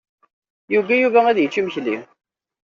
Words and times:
Yugi 0.73 0.95
Yuba 1.01 1.19
ad 1.27 1.37
yečč 1.39 1.55
imekli. 1.59 1.97